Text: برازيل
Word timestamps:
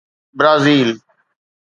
برازيل 0.33 1.01